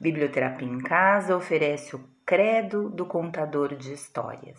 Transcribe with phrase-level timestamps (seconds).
[0.00, 4.58] Biblioterapia em Casa oferece o credo do contador de histórias.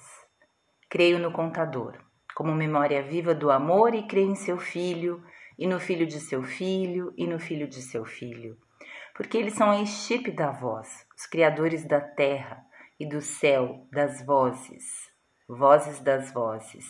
[0.88, 1.98] Creio no contador,
[2.36, 5.24] como memória viva do amor e creio em seu filho,
[5.58, 8.56] e no filho de seu filho, e no filho de seu filho.
[9.16, 12.64] Porque eles são a estipe da voz, os criadores da terra
[13.00, 15.12] e do céu, das vozes,
[15.50, 16.86] vozes das vozes.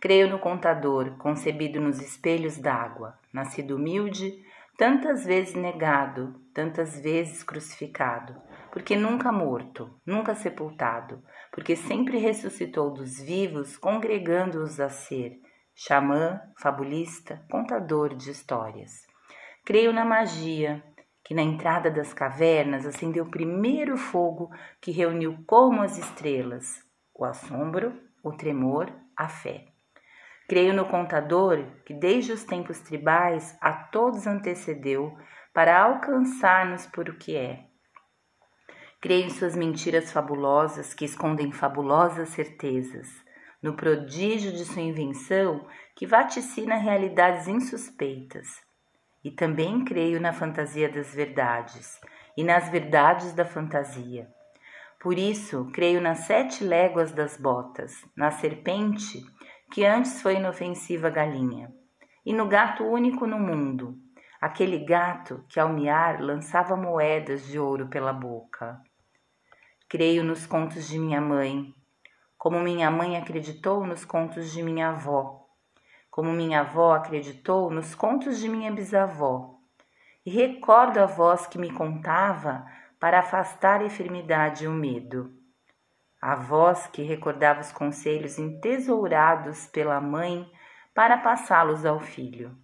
[0.00, 4.42] Creio no contador, concebido nos espelhos d'água, nascido humilde,
[4.76, 8.40] tantas vezes negado, tantas vezes crucificado,
[8.72, 15.40] porque nunca morto, nunca sepultado, porque sempre ressuscitou dos vivos, congregando-os a ser
[15.74, 18.92] xamã, fabulista, contador de histórias.
[19.64, 20.82] Creio na magia,
[21.24, 26.84] que na entrada das cavernas acendeu o primeiro fogo que reuniu como as estrelas
[27.14, 29.73] o assombro, o tremor, a fé.
[30.46, 35.16] Creio no contador que desde os tempos tribais a todos antecedeu
[35.54, 37.64] para alcançar-nos por o que é.
[39.00, 43.08] Creio em suas mentiras fabulosas que escondem fabulosas certezas,
[43.62, 48.48] no prodígio de sua invenção que vaticina realidades insuspeitas.
[49.22, 51.98] E também creio na fantasia das verdades
[52.36, 54.28] e nas verdades da fantasia.
[55.00, 59.22] Por isso, creio nas sete léguas das botas, na serpente
[59.74, 61.68] que antes foi inofensiva galinha,
[62.24, 63.98] e no gato único no mundo,
[64.40, 68.80] aquele gato que ao miar lançava moedas de ouro pela boca.
[69.88, 71.74] Creio nos contos de minha mãe,
[72.38, 75.44] como minha mãe acreditou nos contos de minha avó,
[76.08, 79.58] como minha avó acreditou nos contos de minha bisavó,
[80.24, 82.64] e recordo a voz que me contava
[83.00, 85.34] para afastar a enfermidade e o medo
[86.24, 90.50] a voz que recordava os conselhos entesourados pela mãe
[90.94, 92.56] para passá-los ao filho.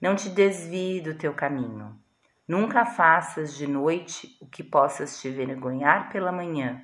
[0.00, 2.00] Não te desvie do teu caminho.
[2.46, 6.80] Nunca faças de noite o que possas te vergonhar pela manhã.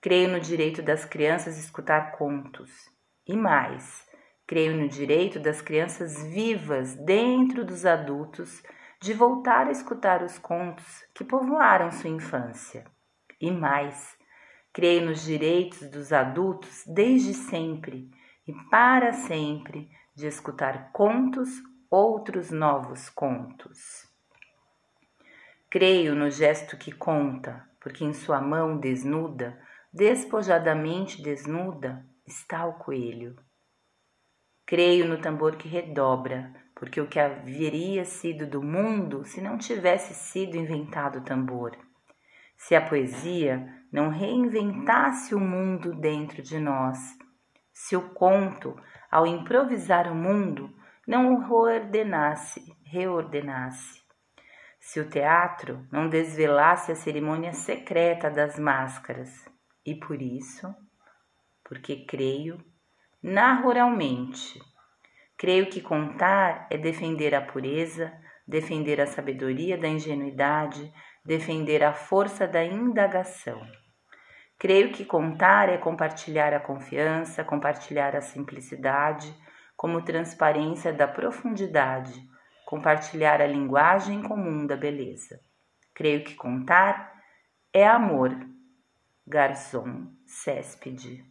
[0.00, 2.70] Creio no direito das crianças escutar contos.
[3.26, 4.08] E mais,
[4.46, 8.62] creio no direito das crianças vivas dentro dos adultos
[9.00, 12.84] de voltar a escutar os contos que povoaram sua infância.
[13.40, 14.19] E mais,
[14.72, 18.08] Creio nos direitos dos adultos desde sempre
[18.46, 21.48] e para sempre de escutar contos,
[21.90, 24.08] outros novos contos.
[25.68, 29.60] Creio no gesto que conta, porque em sua mão desnuda,
[29.92, 33.36] despojadamente desnuda, está o coelho.
[34.64, 40.14] Creio no tambor que redobra, porque o que haveria sido do mundo se não tivesse
[40.14, 41.76] sido inventado o tambor?
[42.60, 46.98] Se a poesia não reinventasse o mundo dentro de nós,
[47.72, 48.76] se o conto,
[49.10, 50.70] ao improvisar o mundo,
[51.08, 54.02] não o reordenasse, reordenasse,
[54.78, 59.30] se o teatro não desvelasse a cerimônia secreta das máscaras,
[59.84, 60.72] e por isso,
[61.64, 62.62] porque creio,
[63.22, 64.60] narroralmente,
[65.36, 68.12] creio que contar é defender a pureza,
[68.46, 70.92] defender a sabedoria da ingenuidade,
[71.30, 73.62] defender a força da indagação.
[74.58, 79.32] Creio que contar é compartilhar a confiança, compartilhar a simplicidade,
[79.76, 82.20] como transparência da profundidade,
[82.66, 85.40] compartilhar a linguagem comum da beleza.
[85.94, 87.12] Creio que contar
[87.72, 88.36] é amor.
[89.24, 91.29] Garçom Céspide